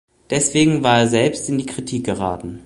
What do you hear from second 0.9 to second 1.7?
er selbst in die